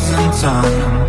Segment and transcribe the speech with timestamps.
[0.00, 1.06] Time.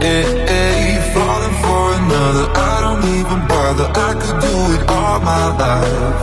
[0.00, 3.88] Eh, eh, hey, hey, falling for another, I don't even bother.
[4.08, 6.20] I could do it all my life.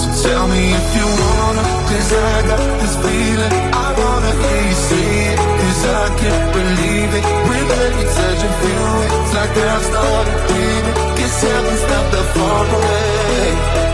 [0.00, 3.54] So tell me if you wanna, cause I got this feeling.
[3.84, 7.24] I wanna hear you say it, cause I can't believe it.
[7.48, 10.96] With every touch and feel it, it's like I've started dreaming.
[11.18, 13.93] Guess heaven's not that far away.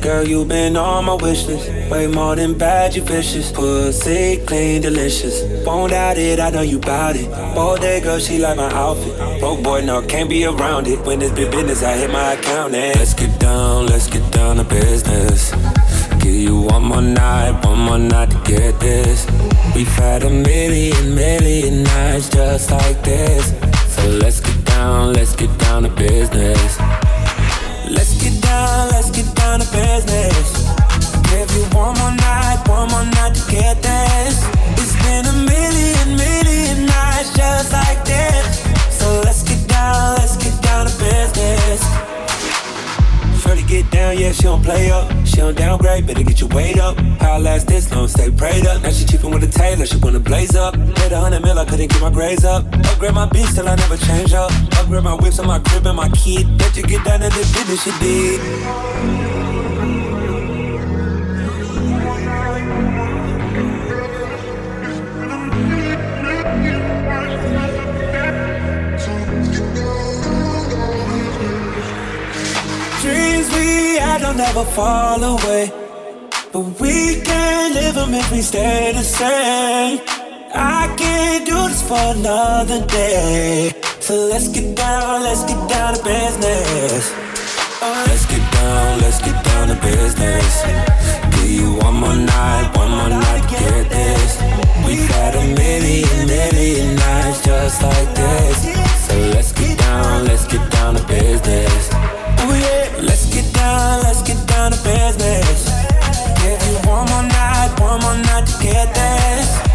[0.00, 1.68] Girl, you been on my wish list.
[1.90, 3.50] Way more than bad, you vicious.
[3.50, 5.42] Pussy clean, delicious.
[5.66, 7.28] Won't doubt it, I know you bout it.
[7.56, 9.40] All day, girl, she like my outfit.
[9.40, 11.00] Broke boy, no, can't be around it.
[11.04, 12.74] When it's big business, I hit my account.
[12.74, 15.52] And let's get down, let's get down to business.
[16.20, 19.26] Give you one more night, one more night to get this.
[19.74, 23.52] We've had a million, million nights just like this.
[23.94, 26.78] So let's get down, let's get down to business.
[29.58, 30.68] Down to business.
[31.30, 34.46] Give you one more night, one more night to get this.
[34.78, 38.62] It's been a million, million nights just like this.
[38.90, 41.82] So let's get down, let's get down to business.
[43.42, 45.10] Shorty get down, yeah, she don't play up.
[45.26, 46.96] She don't downgrade, better get your weight up.
[47.20, 48.82] How last this long, stay prayed up.
[48.82, 50.76] Now she cheapin' with a tailor, she wanna blaze up.
[50.76, 52.64] Hit a hundred mil, I couldn't get my grades up.
[52.90, 54.52] Upgrade my beats till I never change up.
[54.78, 56.46] Upgrade my whips on my crib and my kid.
[56.58, 59.47] Bet you get down to the business she did.
[74.18, 75.70] Had don't never fall away.
[76.52, 80.00] But we can't live them if we stay the same.
[80.54, 83.72] I can't do this for another day.
[84.00, 87.12] So let's get down, let's get down to business.
[87.80, 90.52] Oh, let's get down, let's get down to business.
[91.34, 94.32] Give you one more night, one more night to get this.
[94.86, 98.56] We've had a million, million nights just like this.
[99.06, 101.88] So let's get down, let's get down to business.
[102.40, 104.07] Oh yeah, let's get down,
[104.58, 105.70] down to business.
[106.42, 109.67] Give you one more night, one more night to get this.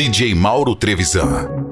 [0.00, 1.69] DJ Mauro Trevisan.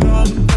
[0.00, 0.47] done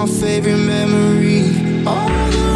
[0.00, 1.84] I favorite memory.
[1.84, 2.47] all these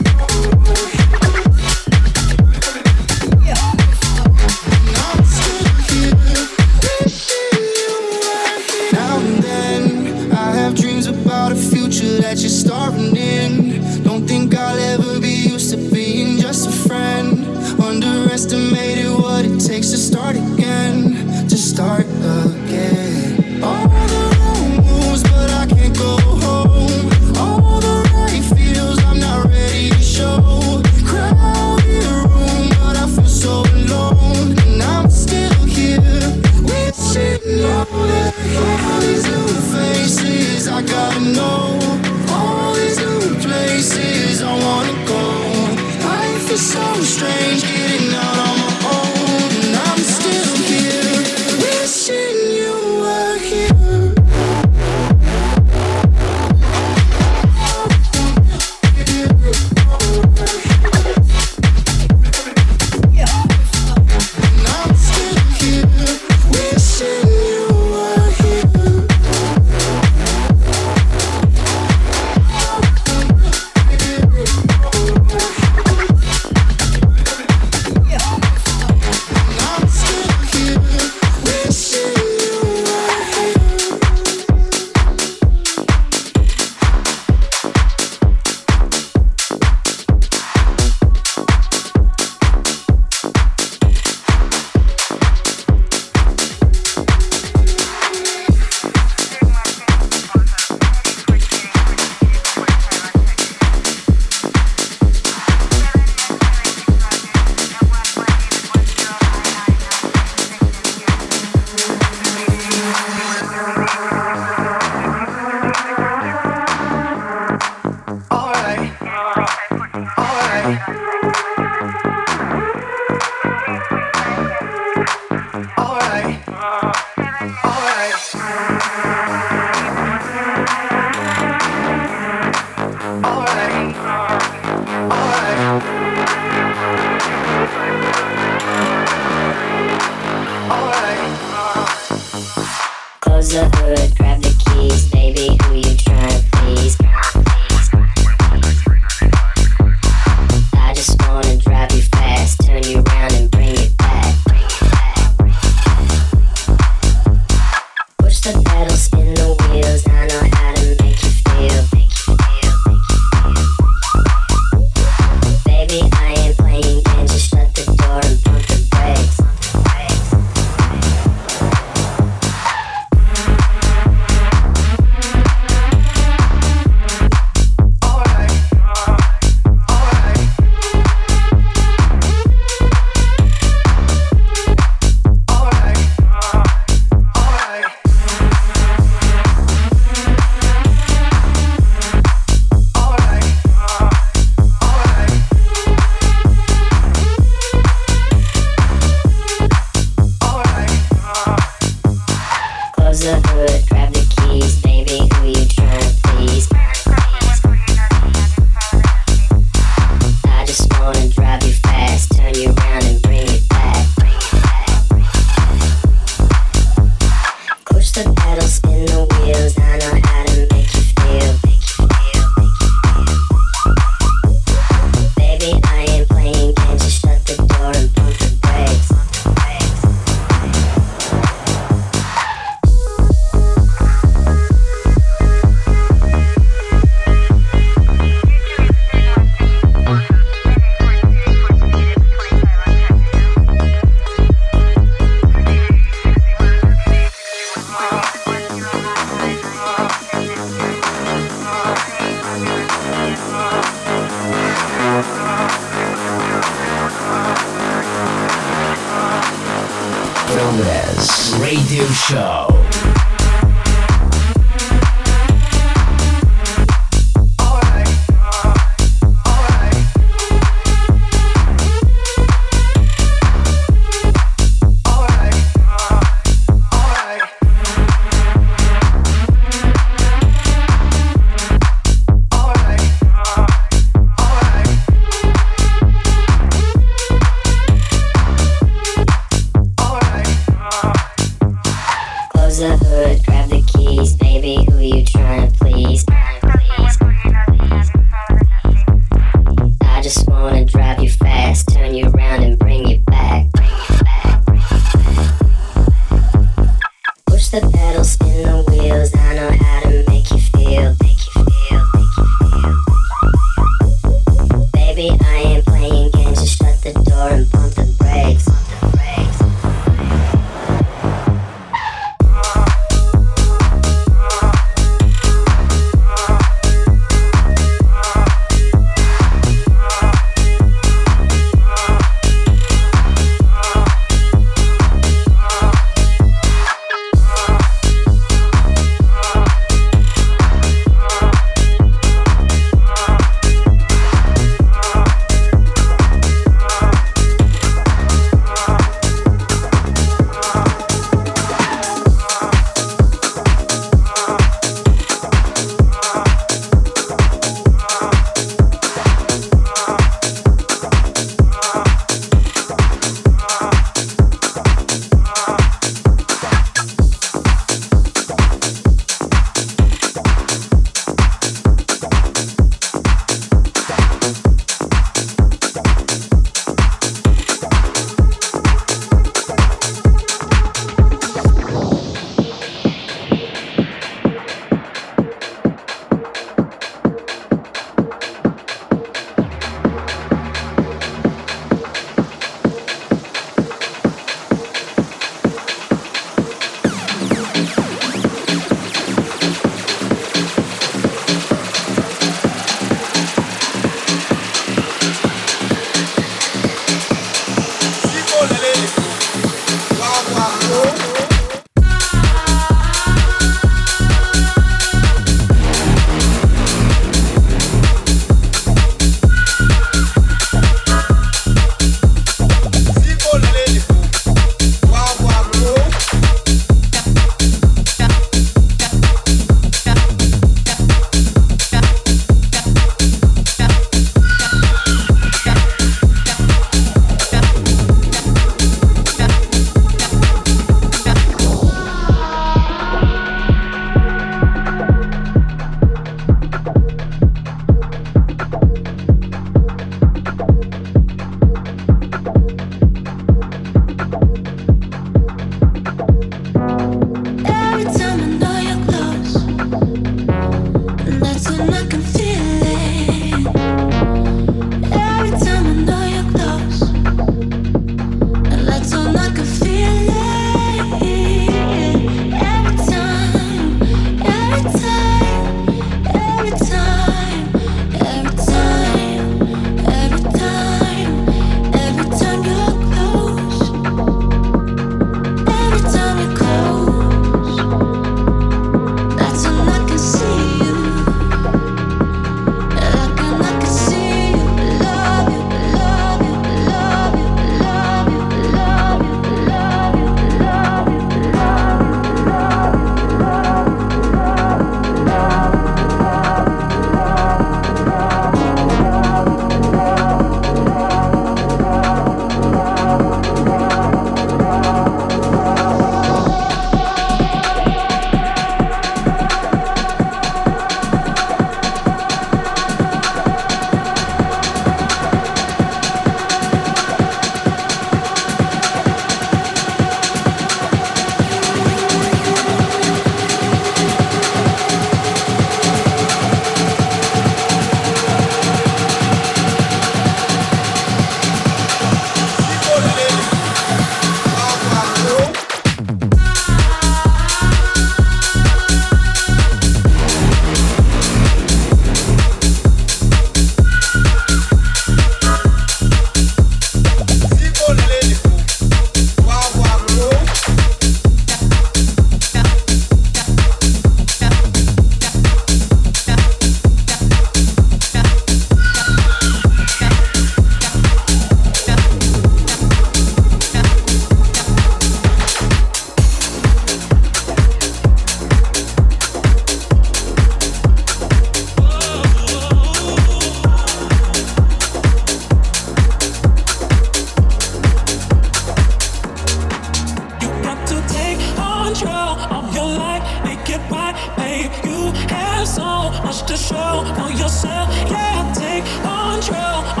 [596.47, 596.75] to show.
[596.75, 600.00] on yourself, yeah, take control.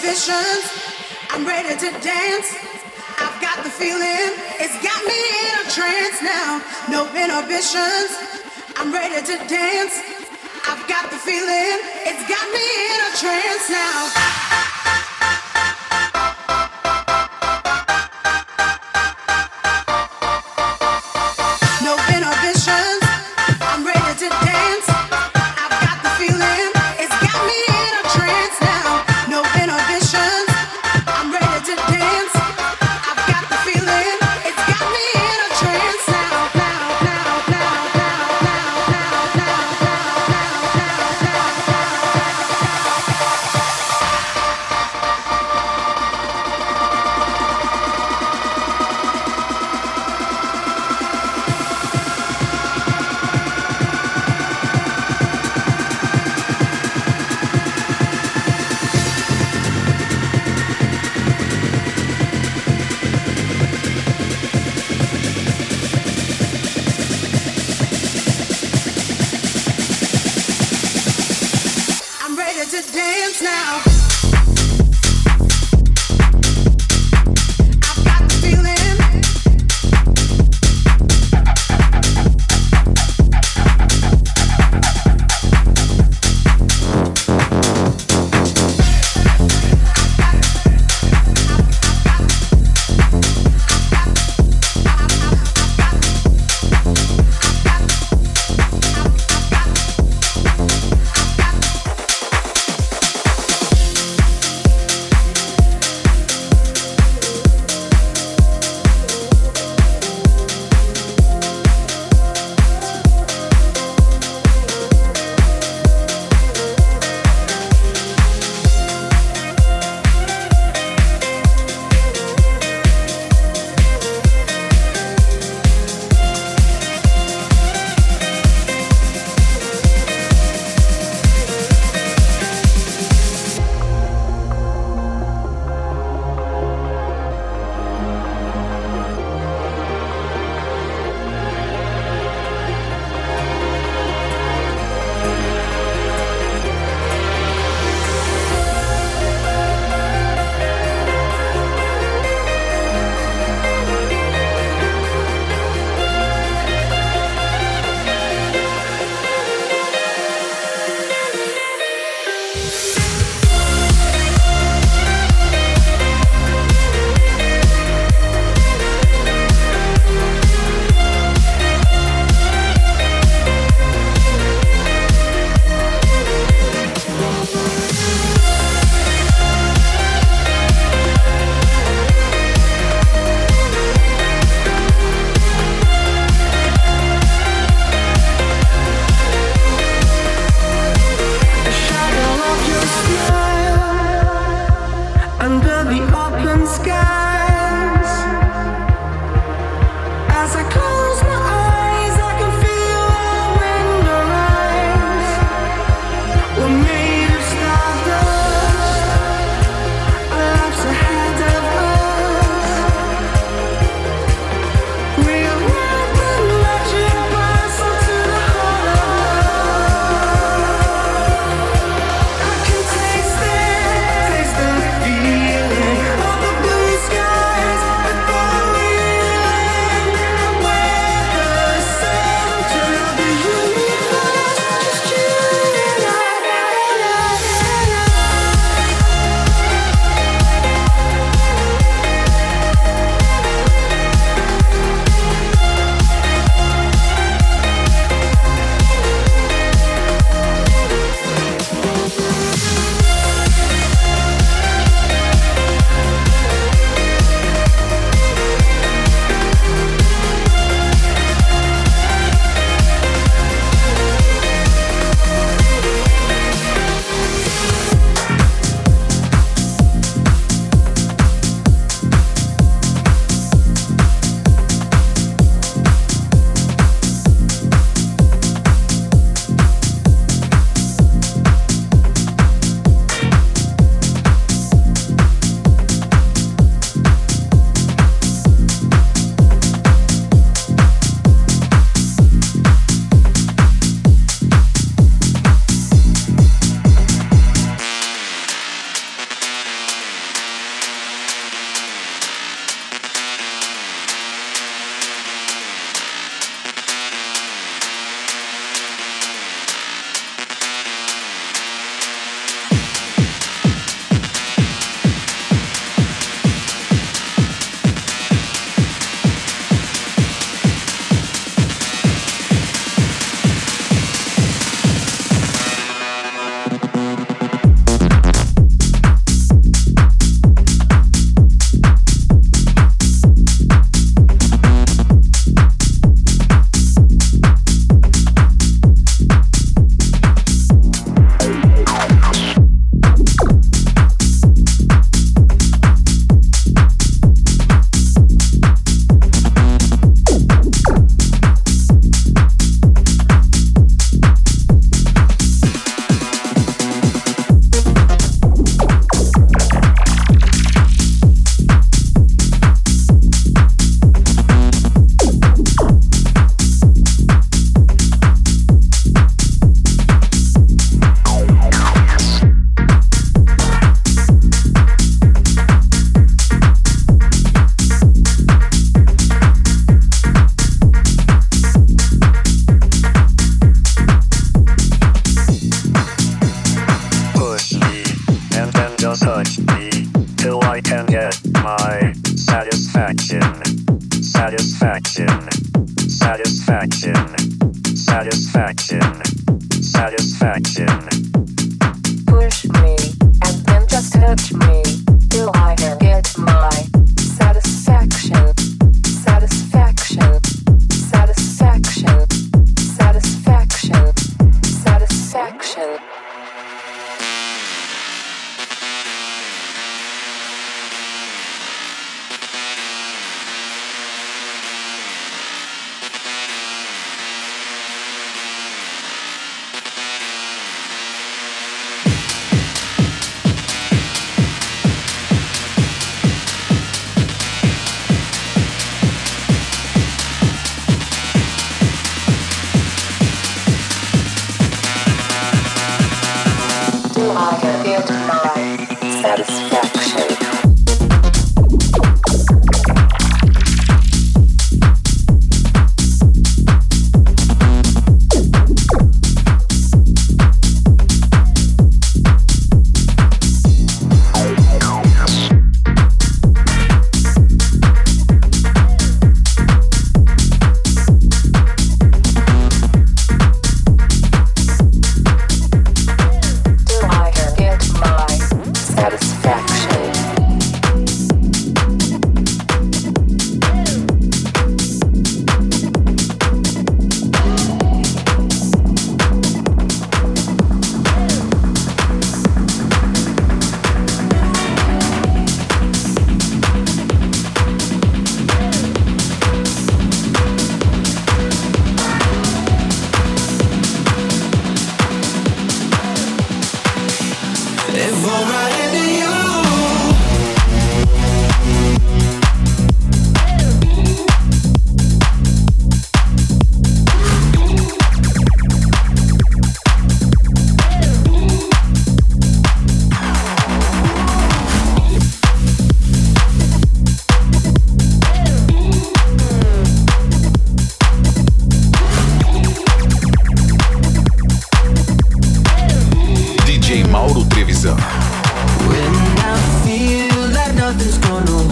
[0.00, 0.64] visions.
[1.30, 2.54] I'm ready to dance.
[3.18, 4.30] I've got the feeling.
[4.62, 6.62] It's got me in a trance now.
[6.88, 8.10] No inhibitions.
[8.76, 9.94] I'm ready to dance.
[10.66, 11.78] I've got the feeling.
[12.06, 14.67] It's got me in a trance now.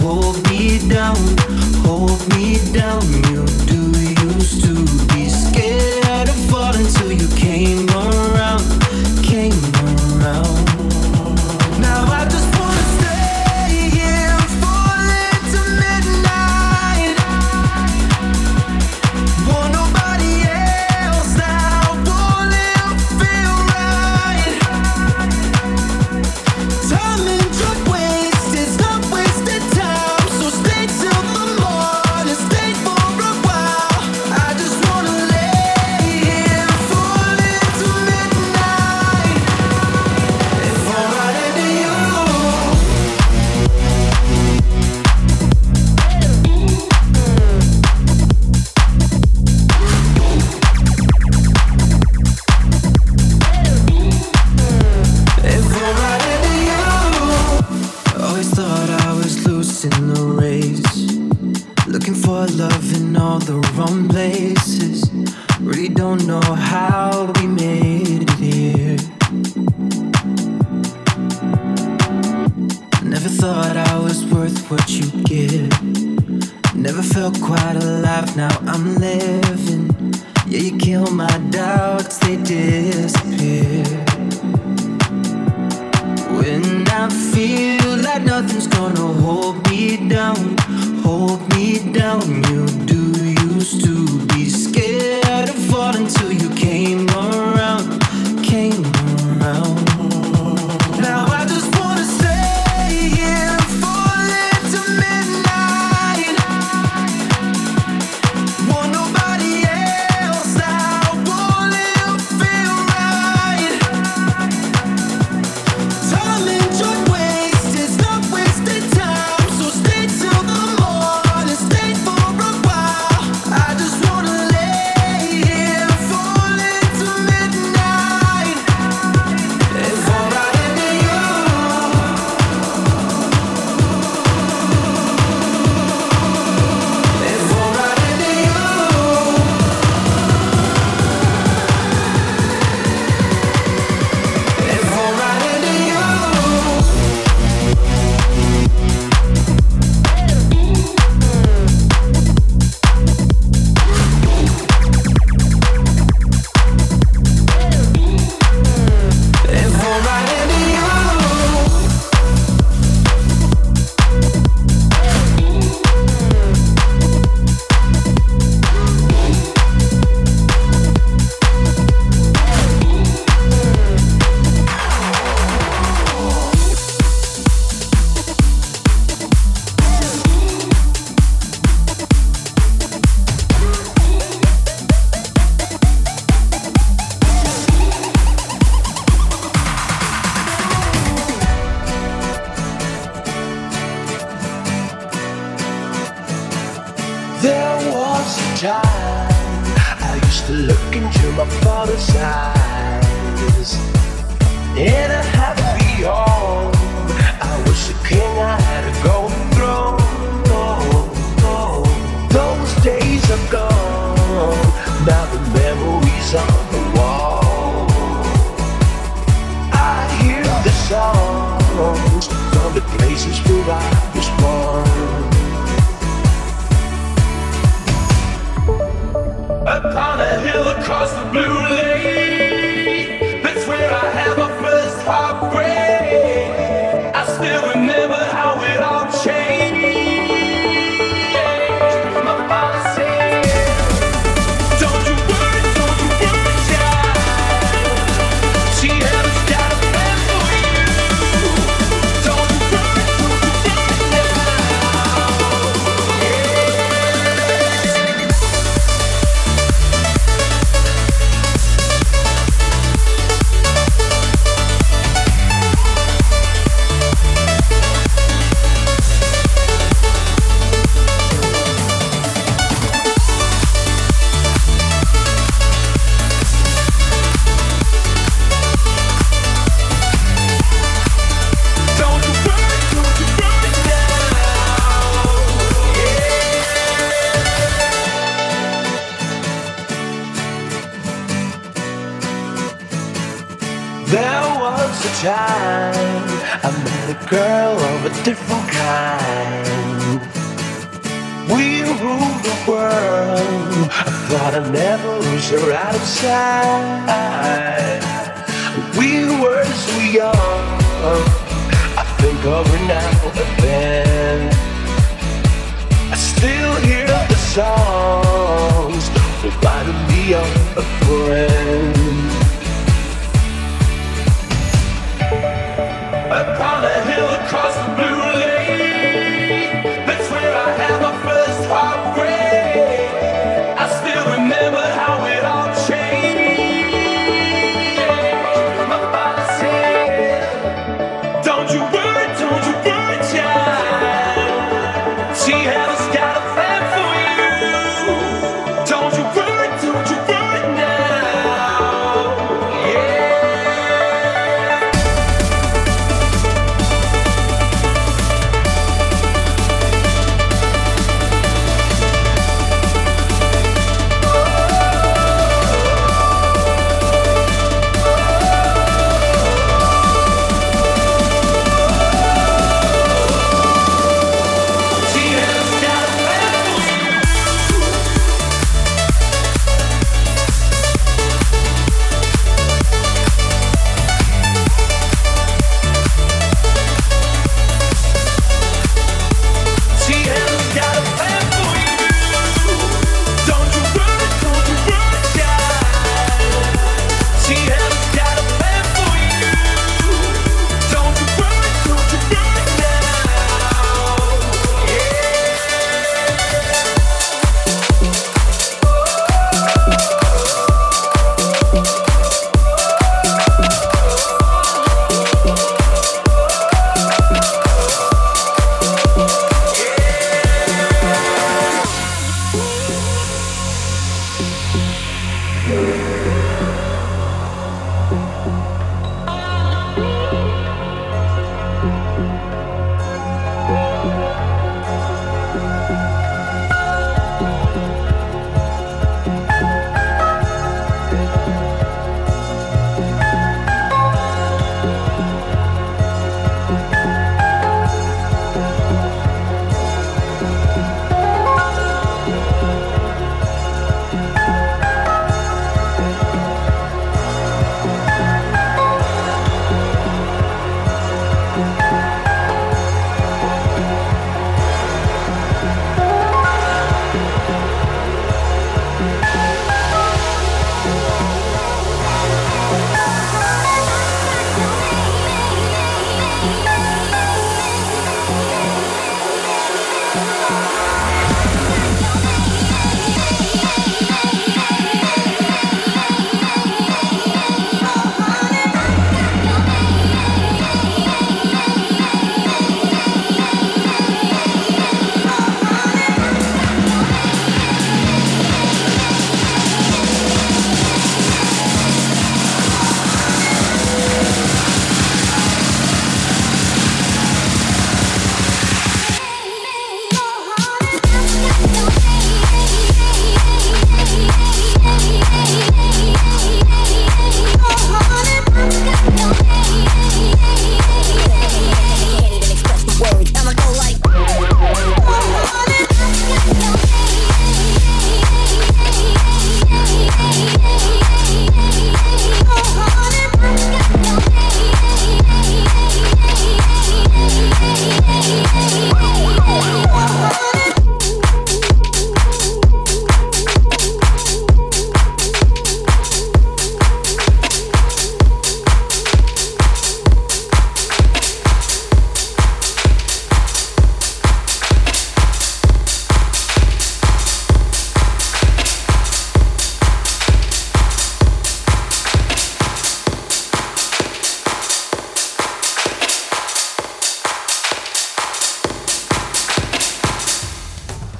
[0.09, 0.13] I
[3.33, 3.46] just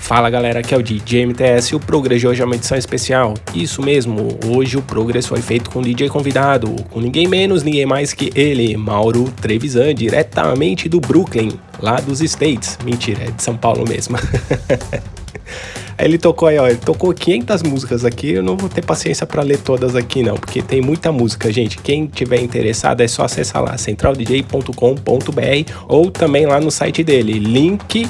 [0.08, 2.78] Fala galera, aqui é o DJ MTS e o Progress de hoje é uma edição
[2.78, 3.34] especial.
[3.54, 8.14] Isso mesmo, hoje o Progress foi feito com DJ convidado, com ninguém menos, ninguém mais
[8.14, 12.80] que ele, Mauro Trevisan, diretamente do Brooklyn, lá dos States.
[12.86, 14.16] Mentira, é de São Paulo mesmo.
[16.00, 19.42] Ele tocou aí, ó, ele tocou 500 músicas aqui, eu não vou ter paciência para
[19.42, 21.78] ler todas aqui não, porque tem muita música, gente.
[21.80, 28.08] Quem tiver interessado é só acessar lá centraldj.com.br ou também lá no site dele, linktr.ee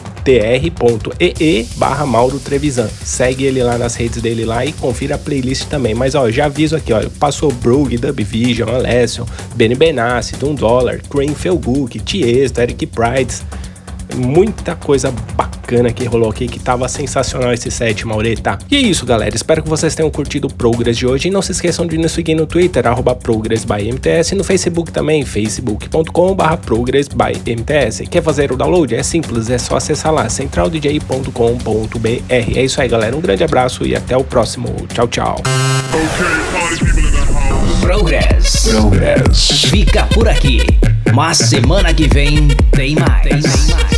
[1.75, 2.89] barra Mauro Trevisan.
[2.89, 5.93] Segue ele lá nas redes dele lá e confira a playlist também.
[5.93, 9.25] Mas ó, já aviso aqui, ó, passou Brug, Dub Vision, Alessio,
[9.55, 13.43] Benny Benassi, Doom Dollar, Crane Felguk, Tiesto, Eric Prides,
[14.17, 18.57] muita coisa bacana que rolou aqui, que tava sensacional esse set, Maureta.
[18.69, 19.35] E é isso, galera.
[19.35, 21.27] Espero que vocês tenham curtido o Progress de hoje.
[21.27, 25.25] E não se esqueçam de nos seguir no Twitter, arroba ProgressByMTS, e no Facebook também,
[25.25, 28.07] facebook.com.br ProgressByMTS.
[28.09, 28.95] Quer fazer o download?
[28.95, 32.23] É simples, é só acessar lá, centraldj.com.br.
[32.29, 33.15] É isso aí, galera.
[33.15, 34.75] Um grande abraço e até o próximo.
[34.93, 35.35] Tchau, tchau.
[37.81, 38.69] Progress.
[38.69, 39.69] Progress.
[39.69, 40.61] Fica por aqui.
[41.13, 43.23] Mas semana que vem tem mais.
[43.23, 43.96] Tem mais.